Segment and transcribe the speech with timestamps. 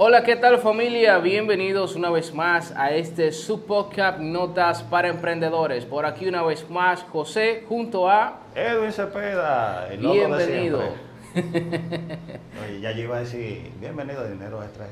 [0.00, 1.18] Hola, ¿qué tal familia?
[1.18, 5.84] Bienvenidos una vez más a este Subpodcast Notas para Emprendedores.
[5.86, 8.38] Por aquí una vez más José junto a...
[8.54, 10.80] Edwin Cepeda, el loco de Bienvenido.
[11.34, 14.86] Oye, ya yo iba a decir, bienvenido a Dinero Extra.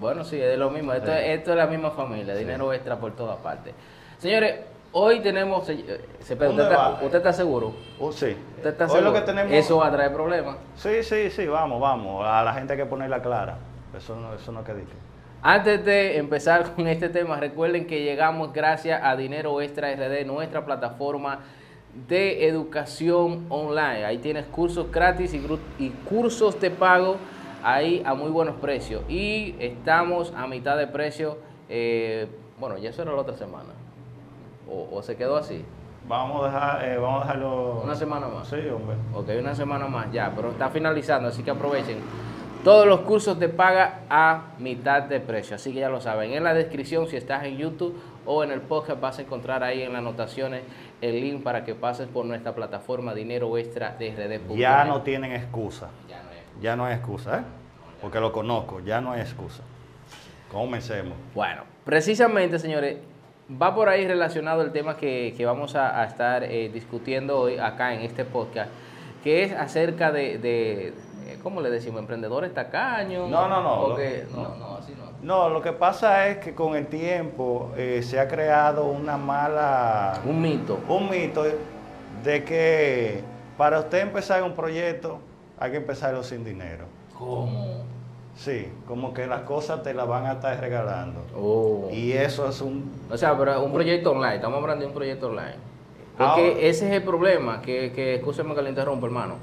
[0.00, 0.92] Bueno, sí, es lo mismo.
[0.92, 1.18] Esto, Sí.
[1.24, 3.72] esto es la misma familia, dinero extra por todas partes.
[4.18, 4.56] Señores,
[4.92, 5.66] hoy tenemos...
[5.70, 7.02] eh, Cepeda, ¿Dónde ¿usted, está, va?
[7.02, 7.74] ¿usted está seguro?
[7.98, 8.36] Uh, sí.
[8.56, 9.10] ¿Usted está Hoy seguro?
[9.12, 9.52] lo que tenemos...
[9.52, 10.56] Eso va a traer problemas.
[10.76, 12.22] Sí, sí, sí, vamos, vamos.
[12.26, 13.56] A la gente hay que ponerla clara.
[13.96, 14.62] Eso no, eso no.
[15.42, 20.64] Antes de empezar con este tema, recuerden que llegamos gracias a Dinero Extra RD, nuestra
[20.64, 21.40] plataforma
[22.08, 24.04] de educación online.
[24.04, 25.34] Ahí tienes cursos gratis
[25.78, 27.16] y, cursos de pago
[27.62, 29.02] ahí a muy buenos precios.
[29.08, 31.38] Y estamos a mitad de precio.
[31.68, 33.70] eh, bueno, ya eso era la otra semana.
[34.68, 35.64] O, o se quedó así.
[36.08, 37.80] Vamos a, dejar, eh, vamos a dejarlo...
[37.82, 38.46] Una semana más.
[38.48, 38.96] Sí, hombre.
[39.12, 41.98] Ok, una semana más ya, pero está finalizando, así que aprovechen.
[42.66, 46.32] Todos los cursos te paga a mitad de precio, así que ya lo saben.
[46.32, 49.82] En la descripción, si estás en YouTube o en el podcast, vas a encontrar ahí
[49.82, 50.62] en las anotaciones
[51.00, 54.56] el link para que pases por nuestra plataforma Dinero Extra de RD.
[54.56, 55.90] Ya no tienen excusa.
[56.08, 56.60] Ya no es.
[56.60, 57.42] Ya no hay excusa, ¿eh?
[58.02, 59.62] Porque lo conozco, ya no hay excusa.
[60.50, 61.16] Comencemos.
[61.36, 62.96] Bueno, precisamente, señores,
[63.48, 67.58] va por ahí relacionado el tema que, que vamos a, a estar eh, discutiendo hoy
[67.58, 68.72] acá en este podcast,
[69.22, 70.94] que es acerca de, de,
[71.42, 72.00] ¿cómo le decimos?
[72.00, 73.28] Emprendedores tacaños.
[73.28, 75.06] No, no, no, Porque- lo- no, no, así no.
[75.22, 80.20] No, lo que pasa es que con el tiempo eh, se ha creado una mala...
[80.24, 80.78] Un mito.
[80.88, 81.44] un mito
[82.22, 83.20] de que
[83.56, 85.18] para usted empezar un proyecto
[85.58, 86.84] hay que empezarlo sin dinero.
[87.18, 87.84] ¿Cómo?
[88.36, 91.22] Sí, como que las cosas te las van a estar regalando.
[91.34, 91.88] Oh.
[91.90, 92.92] Y eso es un...
[93.10, 95.56] O sea, pero un proyecto online, estamos hablando de un proyecto online.
[96.18, 99.34] Porque Ahora- ese es el problema, que, que escúchame que le interrumpa, hermano.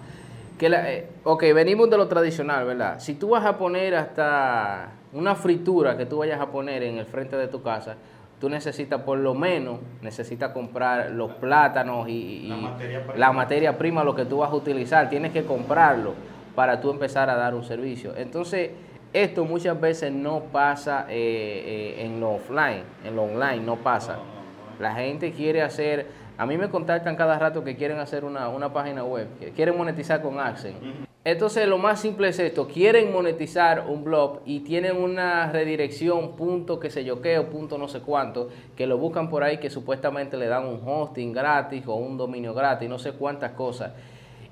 [0.57, 2.99] Que la, eh, ok, venimos de lo tradicional, ¿verdad?
[2.99, 7.05] Si tú vas a poner hasta una fritura que tú vayas a poner en el
[7.05, 7.95] frente de tu casa,
[8.39, 13.17] tú necesitas por lo menos, necesitas comprar los plátanos y, y- La materia prima.
[13.17, 16.13] la materia prima, lo que tú vas a utilizar, tienes que comprarlo
[16.55, 18.13] para tú empezar a dar un servicio.
[18.15, 18.71] Entonces,
[19.11, 24.17] esto muchas veces no pasa eh, eh, en lo offline, en lo online no pasa.
[24.79, 26.07] La gente quiere hacer,
[26.37, 29.77] a mí me contactan cada rato que quieren hacer una, una página web, que quieren
[29.77, 30.75] monetizar con Accent.
[31.25, 36.81] Entonces lo más simple es esto, quieren monetizar un blog y tienen una redirección punto
[36.81, 39.69] que sé yo qué o punto no sé cuánto, que lo buscan por ahí que
[39.69, 43.93] supuestamente le dan un hosting gratis o un dominio gratis, no sé cuántas cosas.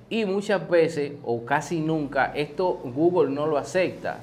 [0.09, 4.19] Y muchas veces, o casi nunca, esto Google no lo acepta.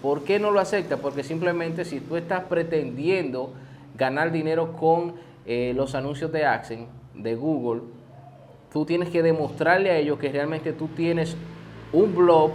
[0.00, 0.96] ¿Por qué no lo acepta?
[0.96, 3.52] Porque simplemente si tú estás pretendiendo
[3.96, 5.14] ganar dinero con
[5.46, 7.82] eh, los anuncios de Accent, de Google,
[8.72, 11.36] tú tienes que demostrarle a ellos que realmente tú tienes
[11.92, 12.52] un blog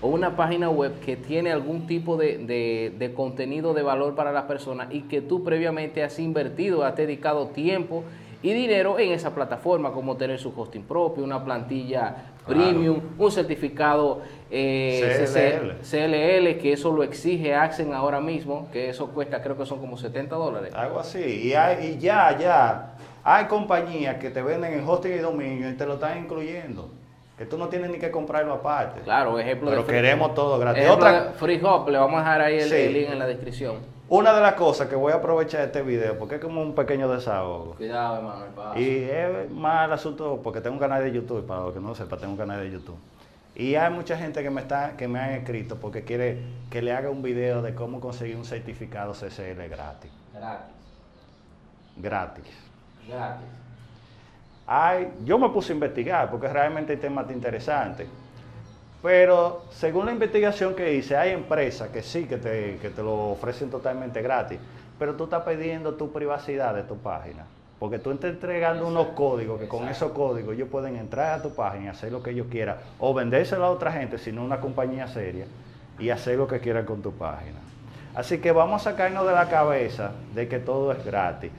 [0.00, 4.32] o una página web que tiene algún tipo de, de- de contenido de valor para
[4.32, 8.04] las personas y que tú previamente has invertido, has dedicado tiempo
[8.40, 12.62] y dinero en esa plataforma, como tener su hosting propio, una plantilla Claro.
[12.62, 15.82] premium, un certificado eh, CLL.
[15.82, 19.98] CLL, que eso lo exige Accent ahora mismo, que eso cuesta creo que son como
[19.98, 20.72] 70 dólares.
[20.74, 21.18] Algo así.
[21.18, 25.74] Y, hay, y ya, ya, hay compañías que te venden en hosting y dominio y
[25.74, 26.90] te lo están incluyendo.
[27.36, 29.00] Que tú no tienes ni que comprarlo aparte.
[29.02, 30.88] Claro, ejemplo Pero de Free- queremos todo gratis.
[30.88, 32.74] Otra- Free Hop, le vamos a dejar ahí el, Sí.
[32.74, 33.76] el link en la descripción.
[34.08, 36.74] Una de las cosas que voy a aprovechar de este video, porque es como un
[36.74, 37.74] pequeño desahogo.
[37.76, 38.78] Cuidado, hermano, el paso.
[38.80, 41.88] Y es más el asunto, porque tengo un canal de YouTube, para los que no
[41.88, 42.96] lo sepan, tengo un canal de YouTube.
[43.54, 46.38] Y hay mucha gente que me está, que me han escrito porque quiere
[46.70, 50.10] que le haga un video de cómo conseguir un certificado CCL gratis.
[50.34, 50.74] Gratis,
[51.96, 52.44] Gratis.
[53.08, 53.46] Gratis.
[54.66, 58.06] Hay, yo me puse a investigar porque realmente hay temas interesantes.
[59.02, 63.30] Pero según la investigación que hice, hay empresas que sí que te, que te lo
[63.30, 64.58] ofrecen totalmente gratis,
[64.98, 67.44] pero tú estás pidiendo tu privacidad de tu página.
[67.78, 71.54] Porque tú estás entregando unos códigos que con esos códigos ellos pueden entrar a tu
[71.54, 75.06] página y hacer lo que ellos quieran, o vendérselo a otra gente, sino una compañía
[75.06, 75.46] seria,
[75.98, 77.60] y hacer lo que quieran con tu página.
[78.16, 81.52] Así que vamos a sacarnos de la cabeza de que todo es gratis.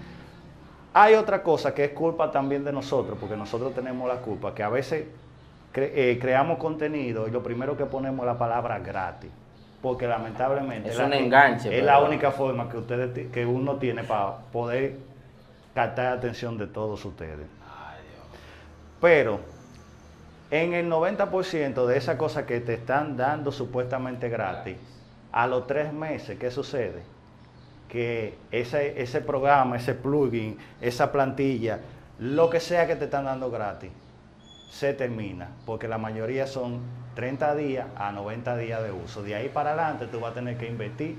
[0.94, 4.64] Hay otra cosa que es culpa también de nosotros, porque nosotros tenemos la culpa, que
[4.64, 5.06] a veces
[5.74, 9.30] cre- eh, creamos contenido y lo primero que ponemos es la palabra gratis.
[9.82, 14.04] Porque lamentablemente Es la- un enganche, es la única forma que ustedes que uno tiene
[14.04, 14.98] para poder
[15.76, 17.48] captar la atención de todos ustedes.
[19.00, 19.40] Pero
[20.52, 24.76] en el 90% de esas cosas que te están dando supuestamente gratis,
[25.32, 27.04] a los tres meses, ¿qué sucede?
[27.90, 31.80] Que ese, ese programa, ese plugin, esa plantilla,
[32.20, 33.92] lo que sea que te están dando gratis,
[34.70, 36.82] se termina, porque la mayoría son
[37.16, 39.24] 30 días a 90 días de uso.
[39.24, 41.18] De ahí para adelante tú vas a tener que invertir.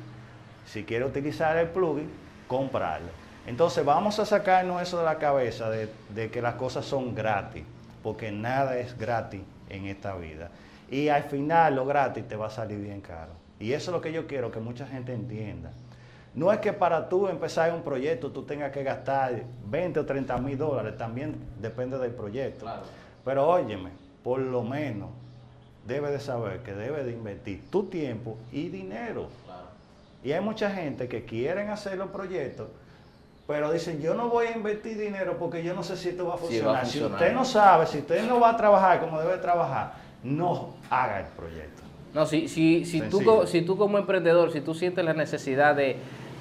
[0.65, 2.09] Si quieres utilizar el plugin,
[2.47, 3.09] comprarlo.
[3.47, 7.65] Entonces vamos a sacarnos eso de la cabeza de, de que las cosas son gratis,
[8.03, 10.51] porque nada es gratis en esta vida.
[10.91, 13.33] Y al final lo gratis te va a salir bien caro.
[13.59, 15.71] Y eso es lo que yo quiero que mucha gente entienda.
[16.35, 20.39] No es que para tú empezar un proyecto tú tengas que gastar 20 o 30
[20.39, 22.67] mil dólares, también depende del proyecto.
[23.25, 23.91] Pero óyeme,
[24.23, 25.11] por lo menos
[25.87, 29.29] debe de saber que debe de invertir tu tiempo y dinero.
[30.23, 32.69] Y hay mucha gente que quieren hacer los proyectos,
[33.47, 36.35] pero dicen, yo no voy a invertir dinero porque yo no sé si esto va
[36.35, 36.87] a funcionar.
[36.87, 41.21] Si usted no sabe, si usted no va a trabajar como debe trabajar, no haga
[41.21, 41.83] el proyecto.
[42.15, 45.97] No, si, si, si, tú, si tú como emprendedor, si tú sientes la necesidad de,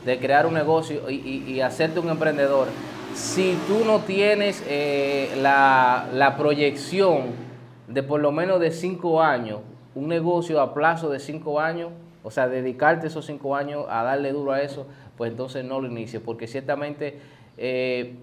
[0.06, 2.68] crear un negocio y, hacerte un emprendedor,
[3.14, 7.50] si tú no tienes eh, la, la proyección
[7.88, 9.60] de por lo menos de cinco años,
[9.96, 11.90] un negocio a plazo de cinco años,
[12.24, 14.86] o sea, dedicarte esos cinco años a darle duro a eso,
[15.18, 17.20] pues entonces no lo inicies, porque ciertamente,
[17.58, 18.16] eh,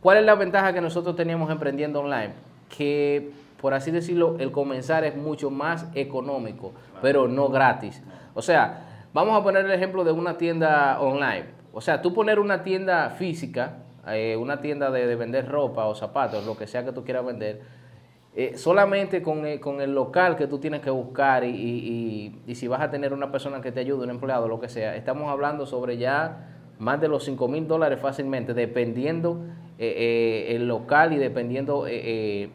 [0.00, 2.32] ¿cuál es la ventaja que nosotros teníamos emprendiendo online?
[2.76, 3.30] Que,
[3.60, 6.72] por así decirlo, el comenzar es mucho más económico,
[7.02, 8.02] pero no gratis.
[8.34, 11.46] O sea, vamos a poner el ejemplo de una tienda online.
[11.72, 13.78] O sea, tú poner una tienda física,
[14.08, 17.60] eh, una tienda de vender ropa o zapatos, lo que sea que tú quieras vender,
[18.34, 22.68] eh, solamente con, eh, con, el local que tú tienes que buscar y, y, si
[22.68, 25.66] vas a tener una persona que te ayude, un empleado, lo que sea, estamos hablando
[25.66, 26.46] sobre ya
[26.78, 29.44] más de los 5 mil dólares fácilmente, dependiendo
[29.78, 31.86] el local y dependiendo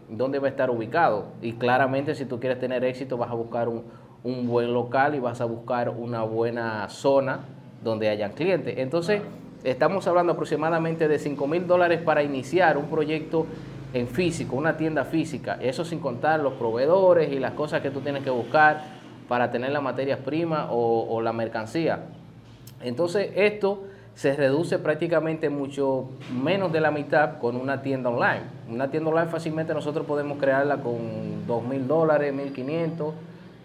[0.09, 1.33] dónde va a estar ubicado.
[1.41, 3.83] Y claramente si tú quieres tener éxito vas a buscar un,
[4.25, 7.41] un buen local y vas a buscar una buena zona
[7.83, 8.75] donde hayan clientes.
[8.79, 9.21] Entonces,
[9.63, 13.45] estamos hablando aproximadamente de 5 mil dólares para iniciar un proyecto
[13.93, 18.01] en físico, una tienda física, eso sin contar los proveedores y las cosas que tú
[18.01, 18.83] tienes que buscar
[19.29, 21.99] para tener las materias primas o, la mercancía.
[22.81, 23.83] Entonces esto
[24.15, 28.41] se reduce prácticamente mucho menos de la mitad con una tienda online.
[28.69, 33.13] Una tienda online fácilmente nosotros podemos crearla con dos mil dólares, mil quinientos,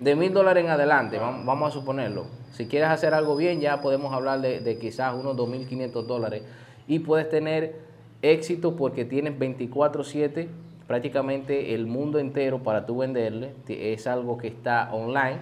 [0.00, 2.26] de mil dólares en adelante, vamos a suponerlo.
[2.52, 6.43] Si quieres hacer algo bien, ya podemos hablar de, de quizás unos 2.500 dólares
[6.88, 7.76] y puedes tener
[8.23, 10.49] éxito porque tienes 24/7
[10.91, 15.38] prácticamente el mundo entero para tú venderle, es algo que está online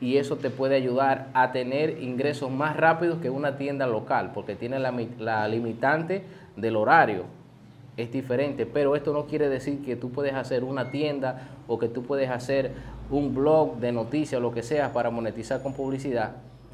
[0.00, 4.56] y eso te puede ayudar a tener ingresos más rápidos que una tienda local, porque
[4.56, 6.24] tiene la, la, limitante
[6.56, 7.26] del horario.
[7.96, 11.88] Es diferente, pero esto no quiere decir que tú puedes hacer una tienda o que
[11.88, 12.72] tú puedes hacer
[13.10, 16.32] un blog de noticias o lo que sea para monetizar con publicidad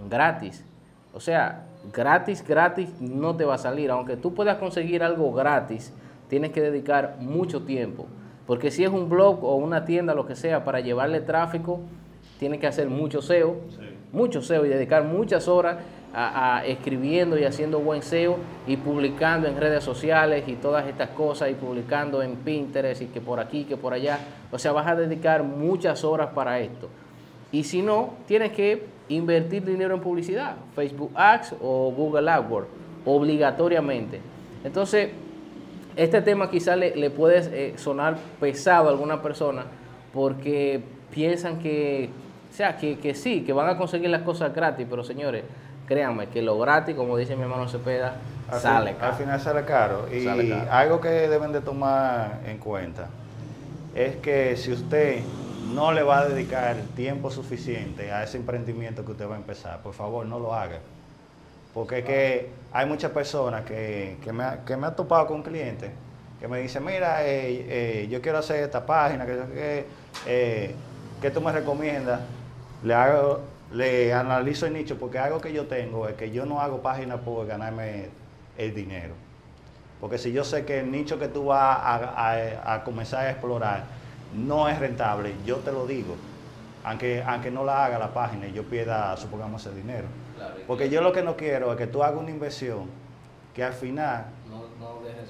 [0.09, 0.65] gratis.
[1.12, 3.91] O sea, gratis, gratis no te va a salir.
[3.91, 5.93] Aunque tú puedas conseguir algo gratis,
[6.29, 8.06] tienes que dedicar mucho tiempo.
[8.47, 11.81] Porque si es un blog o una tienda, lo que sea, para llevarle tráfico,
[12.38, 13.56] tienes que hacer mucho SEO,
[14.12, 15.79] mucho SEO y dedicar muchas horas
[16.14, 21.50] a, escribiendo y haciendo buen SEO y publicando en redes sociales y todas estas cosas
[21.50, 24.19] y publicando en Pinterest y que por aquí, que por allá.
[24.50, 26.88] O sea, vas a dedicar muchas horas para esto.
[27.52, 32.69] Y si no, tienes que invertir dinero en publicidad, Facebook Ads o Google AdWords,
[33.05, 34.20] obligatoriamente.
[34.64, 35.10] Entonces,
[35.96, 39.64] este tema quizá le, puede eh, sonar pesado a alguna persona
[40.12, 42.10] porque piensan que,
[42.50, 45.44] sea, que, sí, que van a conseguir las cosas gratis, pero señores,
[45.88, 48.17] créanme que lo gratis, como dice mi hermano Cepeda,
[48.53, 49.13] sale caro.
[49.13, 50.08] Al final sale caro.
[50.15, 50.27] Y
[50.70, 53.08] algo que deben de tomar en cuenta
[53.94, 55.22] es que si usted
[55.72, 59.81] no le va a dedicar tiempo suficiente a ese emprendimiento que usted va a empezar,
[59.81, 60.79] por favor no lo haga.
[61.72, 65.91] Porque es que hay muchas personas que, me, ha, que me han topado con clientes
[66.39, 69.86] que me dicen, mira, eh, eh, yo quiero hacer esta página, que,
[70.27, 70.74] eh,
[71.20, 72.20] ¿qué tú me recomiendas?
[72.84, 73.41] Le hago,
[73.72, 77.20] le analizo el nicho, porque algo que yo tengo es que yo no hago páginas
[77.20, 78.08] por ganarme
[78.56, 79.15] el dinero.
[80.01, 83.84] Porque si yo sé que el nicho que tú vas a comenzar a explorar
[84.34, 86.17] no es rentable, yo te lo digo.
[86.84, 90.06] Aunque, aunque no la haga la página y yo pierda, supongamos, el dinero.
[90.67, 92.87] Porque yo lo que no quiero es que tú hagas una inversión
[93.55, 94.27] que al final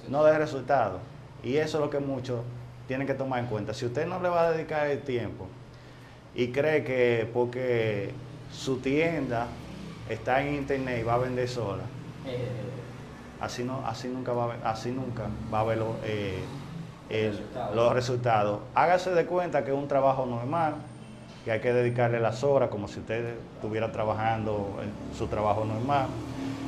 [0.09, 0.99] no, dé resultado.
[1.42, 2.40] Y eso es lo que muchos
[2.87, 3.73] tienen que tomar en cuenta.
[3.75, 5.47] Si usted no le va a dedicar el tiempo
[6.35, 8.12] y cree que porque
[8.52, 9.47] su tienda
[10.09, 11.83] está en internet y va a vender sola,
[12.26, 12.49] eh.
[13.40, 15.97] así, no, así, nunca, va a, así nunca va a verlo.
[16.05, 16.38] Eh,
[17.75, 18.61] los resultados.
[18.75, 20.75] Hágase de cuenta que es un trabajo normal,
[21.45, 26.07] que hay que dedicarle las horas como si usted estuviera trabajando en su trabajo normal.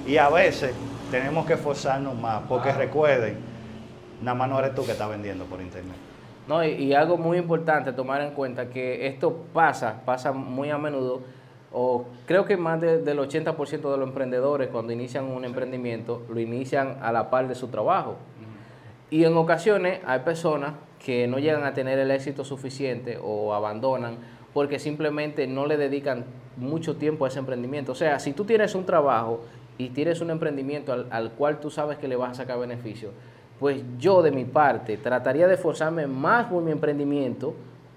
[0.07, 0.73] Y a veces
[1.11, 3.39] tenemos que esforzarnos más, porque recuerden,
[4.23, 5.97] nada más no eres tú que estás vendiendo por internet.
[6.49, 10.79] No, y, y algo muy importante tomar en cuenta que esto pasa, pasa muy a
[10.79, 11.21] menudo,
[11.73, 16.41] o creo que más de- del 80% de los emprendedores cuando inician un emprendimiento lo
[16.41, 18.17] inician a la par de su trabajo.
[19.11, 20.75] Y en ocasiones hay personas
[21.05, 24.17] que no llegan a tener el éxito suficiente o abandonan
[24.53, 26.25] porque simplemente no le dedican
[26.57, 27.93] mucho tiempo a ese emprendimiento.
[27.93, 29.41] O sea, si tú tienes un trabajo
[29.79, 33.11] y tienes un emprendimiento al, al cual tú sabes que le vas a sacar beneficio,
[33.59, 37.55] pues yo de mi parte trataría de esforzarme más por mi emprendimiento,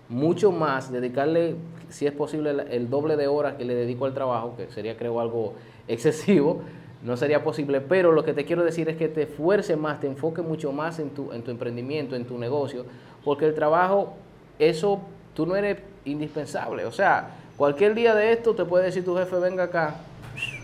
[0.09, 1.55] mucho más, dedicarle,
[1.89, 4.97] si es posible, el, el doble de horas que le dedico al trabajo, que sería
[4.97, 5.53] creo algo
[5.87, 6.61] excesivo,
[7.03, 10.07] no sería posible, pero lo que te quiero decir es que te esfuerces más, te
[10.07, 12.85] enfoques mucho más en tu, en tu emprendimiento, en tu negocio,
[13.25, 14.13] porque el trabajo,
[14.57, 15.01] eso,
[15.33, 16.85] tú no eres indispensable.
[16.85, 19.95] O sea, cualquier día de esto te puede decir tu jefe, venga acá,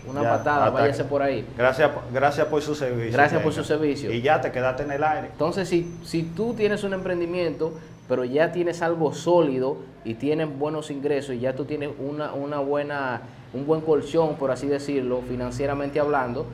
[0.08, 1.46] una Ya, patada, váyase por ahí.
[1.56, 3.12] Gracias, gracias por su servicio.
[3.12, 4.10] Gracias por su servicio.
[4.10, 5.28] Y ya te quedaste en el aire.
[5.32, 7.74] Entonces, si, si tú tienes un emprendimiento,
[8.10, 12.58] pero ya tienes algo sólido y tienes buenos ingresos y ya tú tienes una, una
[12.58, 13.22] buena,
[13.54, 16.44] un buen colchón, por así decirlo, financieramente hablando,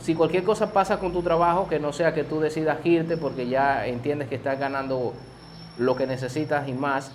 [0.00, 3.46] si cualquier cosa pasa con tu trabajo, que no sea que tú decidas irte porque
[3.48, 5.12] ya entiendes que estás ganando
[5.78, 7.12] lo que necesitas y más,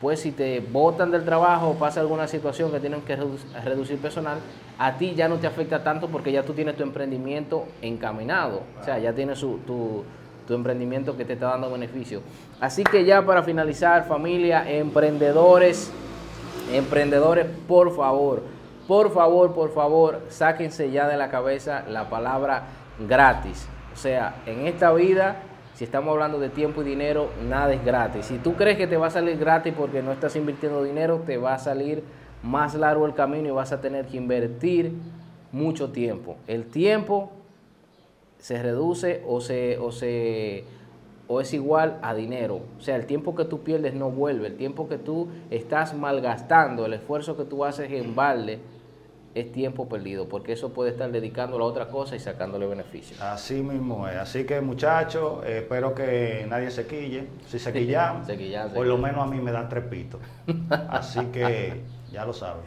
[0.00, 3.98] pues si te botan del trabajo o pasa alguna situación que tienen que redu- reducir
[3.98, 4.38] personal,
[4.78, 8.62] a ti ya no te afecta tanto porque ya tú tienes tu emprendimiento encaminado.
[8.80, 10.02] O sea, ya tienes su- tu,
[10.46, 12.20] tu emprendimiento que te está dando beneficio.
[12.60, 15.90] Así que ya para finalizar, familia, emprendedores,
[16.72, 18.42] emprendedores, por favor,
[18.86, 22.64] por favor, por favor, sáquense ya de la cabeza la palabra
[23.06, 23.66] gratis.
[23.92, 25.36] O sea, en esta vida,
[25.74, 28.26] si estamos hablando de tiempo y dinero, nada es gratis.
[28.26, 31.38] Si tú crees que te va a salir gratis porque no estás invirtiendo dinero, te
[31.38, 32.04] va a salir
[32.42, 34.92] más largo el camino y vas a tener que invertir
[35.50, 36.36] mucho tiempo.
[36.46, 37.32] El tiempo
[38.44, 40.64] se reduce o se o se
[41.28, 42.60] o es igual a dinero.
[42.78, 46.84] O sea, el tiempo que tú pierdes no vuelve, el tiempo que tú estás malgastando,
[46.84, 48.58] el esfuerzo que tú haces en balde
[49.34, 53.16] es tiempo perdido, porque eso puede estar dedicándolo a otra cosa y sacándole beneficio.
[53.18, 54.16] Así mismo es.
[54.16, 57.26] Así que muchachos, eh, espero que nadie se quille.
[57.48, 58.26] Si se quillan,
[58.74, 60.20] por lo menos a mí me dan tres pitos.
[60.90, 61.80] Así que
[62.12, 62.60] ya lo saben.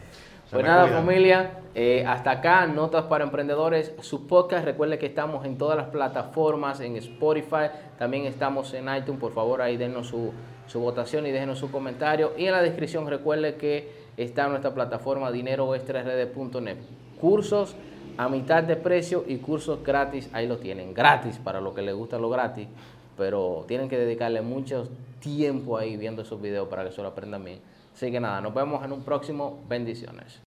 [0.49, 1.03] Pues nada, cuidan.
[1.05, 4.63] familia, eh, hasta acá, Notas para Emprendedores, su podcast.
[4.63, 9.19] Recuerde que estamos en todas las plataformas, en Spotify, también estamos en iTunes.
[9.19, 10.31] Por favor, ahí denos su,
[10.67, 12.31] su votación y déjenos su comentario.
[12.37, 16.77] Y en la descripción, recuerde que está nuestra plataforma dineroextrard.net.
[17.19, 17.75] Cursos
[18.17, 21.93] a mitad de precio y cursos gratis, ahí lo tienen, gratis para los que les
[21.93, 22.67] gusta lo gratis,
[23.15, 24.89] pero tienen que dedicarle mucho
[25.19, 27.59] tiempo ahí viendo esos videos para que se lo aprendan bien.
[27.97, 29.65] Así que nada, nos vemos en un próximo.
[29.67, 30.46] Bendiciones.